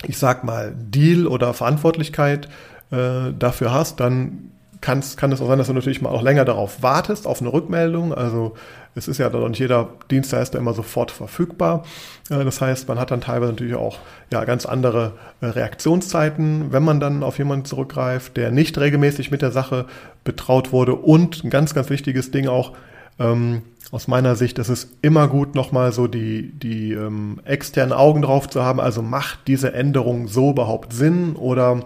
[0.08, 2.48] ich sag mal, Deal oder Verantwortlichkeit
[2.92, 4.52] äh, dafür hast, dann
[4.82, 7.54] kann's, kann es auch sein, dass du natürlich mal auch länger darauf wartest, auf eine
[7.54, 8.14] Rückmeldung.
[8.14, 8.56] Also
[8.96, 11.84] es ist ja dann nicht jeder Dienstleister immer sofort verfügbar.
[12.30, 14.00] Äh, das heißt, man hat dann teilweise natürlich auch
[14.32, 19.42] ja, ganz andere äh, Reaktionszeiten, wenn man dann auf jemanden zurückgreift, der nicht regelmäßig mit
[19.42, 19.86] der Sache
[20.24, 20.96] betraut wurde.
[20.96, 22.74] Und ein ganz, ganz wichtiges Ding auch,
[23.20, 28.22] ähm, aus meiner Sicht ist es immer gut, nochmal so die, die ähm, externen Augen
[28.22, 28.80] drauf zu haben.
[28.80, 31.36] Also macht diese Änderung so überhaupt Sinn?
[31.36, 31.82] Oder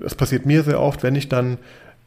[0.00, 1.58] es passiert mir sehr oft, wenn ich dann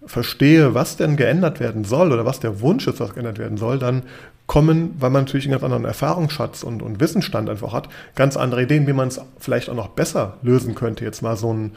[0.05, 3.79] verstehe, was denn geändert werden soll oder was der Wunsch ist, was geändert werden soll,
[3.79, 4.03] dann
[4.47, 8.63] kommen, weil man natürlich einen ganz anderen Erfahrungsschatz und, und Wissensstand einfach hat, ganz andere
[8.63, 11.71] Ideen, wie man es vielleicht auch noch besser lösen könnte, jetzt mal so ein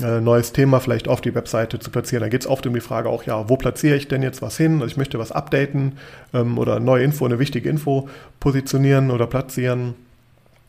[0.00, 2.22] äh, neues Thema vielleicht auf die Webseite zu platzieren.
[2.22, 4.56] Da geht es oft um die Frage auch, ja, wo platziere ich denn jetzt was
[4.56, 4.74] hin?
[4.74, 5.98] Also ich möchte was updaten
[6.32, 9.94] ähm, oder neue Info, eine wichtige Info positionieren oder platzieren.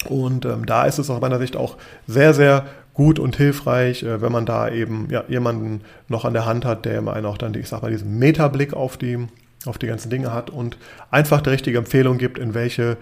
[0.10, 1.78] Und ähm, da ist es aus meiner Sicht auch
[2.08, 6.46] sehr, sehr gut und hilfreich, äh, wenn man da eben ja, jemanden noch an der
[6.46, 9.18] Hand hat, der einen auch dann, ich sag mal, diesen Metablick auf die,
[9.66, 10.78] auf die ganzen Dinge hat und
[11.12, 12.98] einfach die richtige Empfehlung gibt, in welche,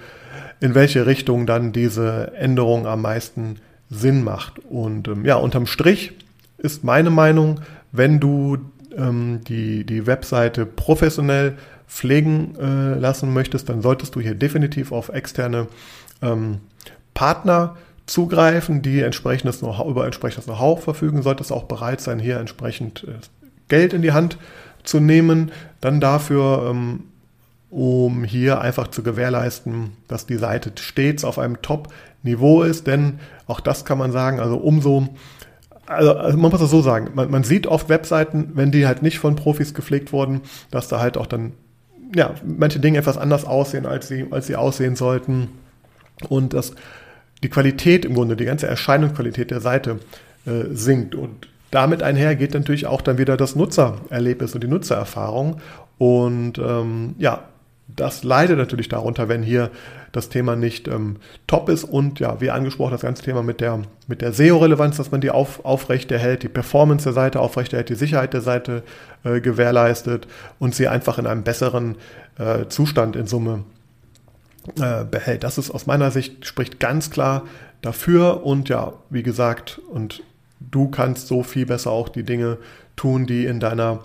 [0.59, 3.57] in welche Richtung dann diese Änderung am meisten
[3.89, 4.59] Sinn macht.
[4.59, 6.13] Und ähm, ja, unterm Strich
[6.57, 7.59] ist meine Meinung,
[7.91, 8.57] wenn du
[8.95, 15.09] ähm, die, die Webseite professionell pflegen äh, lassen möchtest, dann solltest du hier definitiv auf
[15.09, 15.67] externe
[16.21, 16.59] ähm,
[17.13, 17.75] Partner
[18.11, 23.13] zugreifen, die entsprechendes über entsprechendes Know-how verfügen, sollte es auch bereit sein, hier entsprechend äh,
[23.69, 24.37] Geld in die Hand
[24.83, 27.03] zu nehmen, dann dafür, ähm,
[27.69, 33.61] um hier einfach zu gewährleisten, dass die Seite stets auf einem Top-Niveau ist, denn auch
[33.61, 35.07] das kann man sagen, also umso
[35.87, 39.01] also, also man muss das so sagen, man, man, sieht oft Webseiten, wenn die halt
[39.01, 41.53] nicht von Profis gepflegt wurden, dass da halt auch dann
[42.15, 45.49] ja manche Dinge etwas anders aussehen, als sie als sie aussehen sollten.
[46.29, 46.73] Und das
[47.43, 49.99] die Qualität im Grunde, die ganze Erscheinungsqualität der Seite
[50.45, 51.15] äh, sinkt.
[51.15, 55.61] Und damit einher geht natürlich auch dann wieder das Nutzererlebnis und die Nutzererfahrung.
[55.97, 57.43] Und ähm, ja,
[57.95, 59.69] das leidet natürlich darunter, wenn hier
[60.11, 63.81] das Thema nicht ähm, top ist und ja, wie angesprochen, das ganze Thema mit der,
[64.07, 68.33] mit der SEO-Relevanz, dass man die auf, aufrechterhält, die Performance der Seite aufrechterhält, die Sicherheit
[68.33, 68.83] der Seite
[69.23, 70.27] äh, gewährleistet
[70.59, 71.95] und sie einfach in einem besseren
[72.37, 73.63] äh, Zustand in Summe
[74.79, 75.43] äh, behält.
[75.43, 77.43] Das ist aus meiner Sicht, spricht ganz klar
[77.81, 80.23] dafür und ja, wie gesagt, und
[80.59, 82.57] du kannst so viel besser auch die Dinge
[82.95, 83.99] tun, die in deiner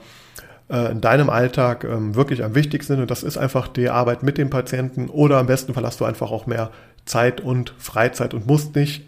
[0.71, 3.03] äh, in deinem Alltag ähm, wirklich am wichtigsten sind.
[3.03, 6.31] Und das ist einfach die Arbeit mit dem Patienten oder am besten hast du einfach
[6.31, 6.71] auch mehr
[7.05, 9.05] Zeit und Freizeit und musst nicht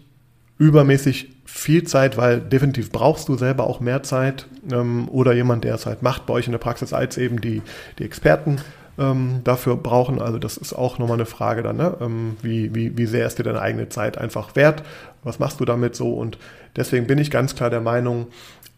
[0.57, 5.75] übermäßig viel Zeit, weil definitiv brauchst du selber auch mehr Zeit ähm, oder jemand, der
[5.75, 7.61] es halt macht bei euch in der Praxis als eben die,
[7.97, 8.61] die Experten
[8.99, 10.21] ähm, dafür brauchen.
[10.21, 11.95] Also das ist auch nochmal eine Frage dann, ne?
[12.01, 14.83] ähm, wie, wie, wie sehr ist dir deine eigene Zeit einfach wert?
[15.23, 16.13] Was machst du damit so?
[16.13, 16.37] Und
[16.75, 18.27] deswegen bin ich ganz klar der Meinung,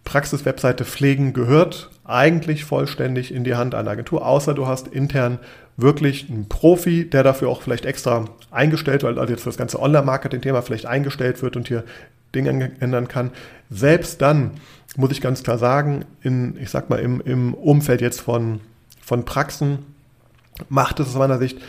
[0.04, 5.40] Praxis-Webseite pflegen gehört eigentlich vollständig in die Hand einer Agentur, außer du hast intern
[5.78, 9.80] wirklich einen Profi, der dafür auch vielleicht extra eingestellt wird, also jetzt für das ganze
[9.80, 11.84] Online-Marketing-Thema vielleicht eingestellt wird und hier
[12.36, 13.32] Dinge ändern kann.
[13.70, 14.52] Selbst dann
[14.98, 18.60] muss ich ganz klar sagen, in, ich sag mal, im, im Umfeld jetzt von,
[19.02, 19.80] von Praxen,
[20.70, 21.60] macht es aus meiner Sicht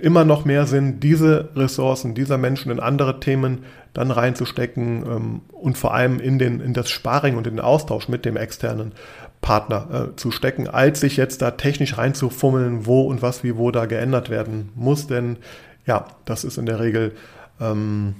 [0.00, 5.76] immer noch mehr Sinn, diese Ressourcen dieser Menschen in andere Themen dann reinzustecken ähm, und
[5.76, 8.92] vor allem in, den, in das Sparring und in den Austausch mit dem externen
[9.40, 13.70] Partner äh, zu stecken, als sich jetzt da technisch reinzufummeln, wo und was wie wo
[13.70, 15.06] da geändert werden muss.
[15.06, 15.38] Denn
[15.86, 17.12] ja, das ist in der Regel
[17.60, 18.16] ähm,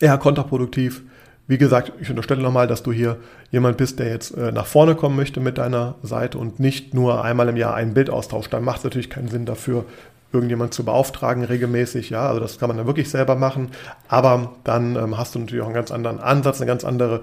[0.00, 1.02] eher kontraproduktiv.
[1.46, 3.16] Wie gesagt, ich unterstelle nochmal, dass du hier
[3.50, 7.24] jemand bist, der jetzt äh, nach vorne kommen möchte mit deiner Seite und nicht nur
[7.24, 8.52] einmal im Jahr ein Bild austauscht.
[8.52, 9.84] Dann macht es natürlich keinen Sinn dafür,
[10.32, 12.10] irgendjemand zu beauftragen regelmäßig.
[12.10, 13.70] Ja, also das kann man dann wirklich selber machen.
[14.08, 17.22] Aber dann ähm, hast du natürlich auch einen ganz anderen Ansatz, eine ganz andere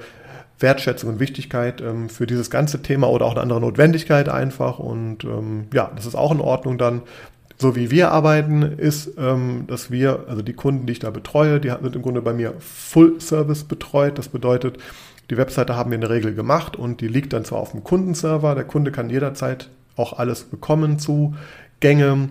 [0.59, 4.79] Wertschätzung und Wichtigkeit ähm, für dieses ganze Thema oder auch eine andere Notwendigkeit einfach.
[4.79, 7.03] Und ähm, ja, das ist auch in Ordnung dann
[7.57, 11.61] so wie wir arbeiten, ist, ähm, dass wir, also die Kunden, die ich da betreue,
[11.61, 14.17] die sind im Grunde bei mir Full Service betreut.
[14.17, 14.77] Das bedeutet,
[15.29, 17.83] die Webseite haben wir in der Regel gemacht und die liegt dann zwar auf dem
[17.83, 18.55] Kundenserver.
[18.55, 21.35] Der Kunde kann jederzeit auch alles bekommen zu
[21.79, 22.29] Gänge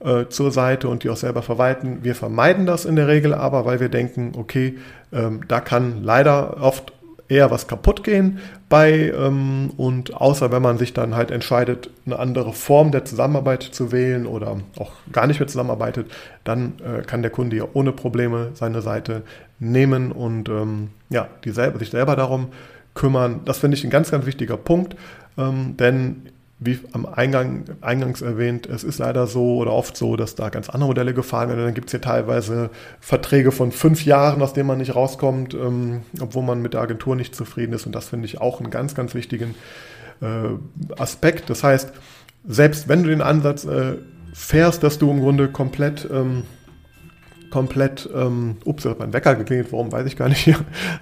[0.00, 1.98] äh, zur Seite und die auch selber verwalten.
[2.02, 4.78] Wir vermeiden das in der Regel aber, weil wir denken, okay,
[5.12, 6.92] ähm, da kann leider oft
[7.28, 12.18] eher was kaputt gehen bei ähm, und außer wenn man sich dann halt entscheidet, eine
[12.18, 16.10] andere Form der Zusammenarbeit zu wählen oder auch gar nicht mehr zusammenarbeitet,
[16.44, 19.22] dann äh, kann der Kunde ja ohne Probleme seine Seite
[19.58, 22.48] nehmen und ähm, ja, die selber, sich selber darum
[22.94, 23.40] kümmern.
[23.44, 24.96] Das finde ich ein ganz, ganz wichtiger Punkt,
[25.38, 30.36] ähm, denn wie am Eingang, eingangs erwähnt, es ist leider so oder oft so, dass
[30.36, 31.64] da ganz andere Modelle gefahren werden.
[31.64, 36.00] Dann gibt es hier teilweise Verträge von fünf Jahren, aus denen man nicht rauskommt, ähm,
[36.18, 37.84] obwohl man mit der Agentur nicht zufrieden ist.
[37.84, 39.54] Und das finde ich auch einen ganz, ganz wichtigen
[40.22, 41.50] äh, Aspekt.
[41.50, 41.92] Das heißt,
[42.48, 43.96] selbst wenn du den Ansatz äh,
[44.32, 46.44] fährst, dass du im Grunde komplett ähm,
[47.56, 50.54] komplett, ähm, ups, hat mein Wecker geklingelt, warum weiß ich gar nicht äh,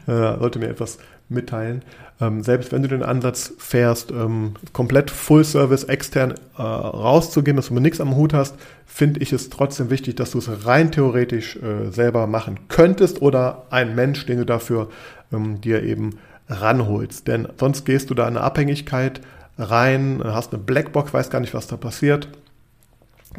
[0.07, 1.83] sollte mir etwas mitteilen.
[2.21, 7.67] Ähm, selbst wenn du den Ansatz fährst, ähm, komplett Full Service extern äh, rauszugehen, dass
[7.67, 8.55] du mit nichts am Hut hast,
[8.87, 13.67] finde ich es trotzdem wichtig, dass du es rein theoretisch äh, selber machen könntest oder
[13.71, 14.90] ein Mensch, den du dafür
[15.33, 17.27] ähm, dir eben ranholst.
[17.27, 19.23] Denn sonst gehst du da in eine Abhängigkeit
[19.59, 22.29] rein, hast eine Blackbox, weiß gar nicht, was da passiert.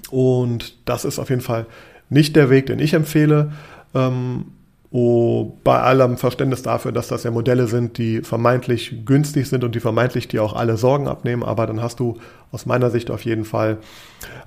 [0.09, 1.65] Und das ist auf jeden Fall
[2.09, 3.51] nicht der Weg, den ich empfehle.
[3.93, 4.45] Ähm,
[4.91, 9.75] oh, bei allem Verständnis dafür, dass das ja Modelle sind, die vermeintlich günstig sind und
[9.75, 12.17] die vermeintlich dir auch alle Sorgen abnehmen, aber dann hast du
[12.51, 13.77] aus meiner Sicht auf jeden Fall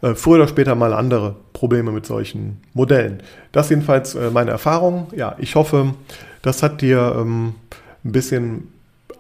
[0.01, 3.23] äh, früher oder später mal andere Probleme mit solchen Modellen.
[3.53, 5.09] Das jedenfalls äh, meine Erfahrung.
[5.15, 5.95] Ja, ich hoffe,
[6.41, 7.55] das hat dir ähm,
[8.05, 8.69] ein bisschen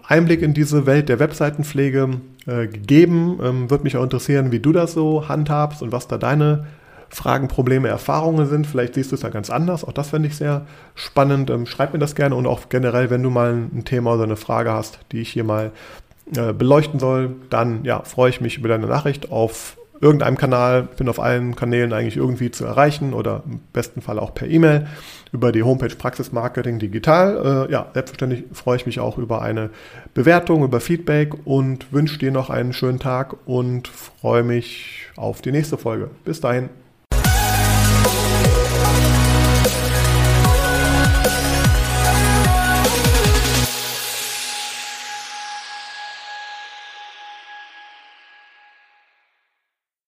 [0.06, 2.08] Einblick in diese Welt der Webseitenpflege
[2.46, 3.38] äh, gegeben.
[3.42, 6.66] Ähm, Würde mich auch interessieren, wie du das so handhabst und was da deine
[7.10, 8.66] Fragen, Probleme, Erfahrungen sind.
[8.66, 9.84] Vielleicht siehst du es ja ganz anders.
[9.84, 11.50] Auch das fände ich sehr spannend.
[11.50, 14.36] Ähm, schreib mir das gerne und auch generell, wenn du mal ein Thema oder eine
[14.36, 15.72] Frage hast, die ich hier mal
[16.36, 20.82] äh, beleuchten soll, dann ja, freue ich mich über deine Nachricht auf irgendeinem Kanal.
[20.82, 24.86] bin auf allen Kanälen eigentlich irgendwie zu erreichen oder im besten Fall auch per E-Mail
[25.32, 27.66] über die Homepage Praxis Marketing Digital.
[27.68, 29.70] Äh, ja, selbstverständlich freue ich mich auch über eine
[30.14, 35.52] Bewertung, über Feedback und wünsche dir noch einen schönen Tag und freue mich auf die
[35.52, 36.10] nächste Folge.
[36.24, 36.68] Bis dahin.
[38.10, 38.57] Thank you.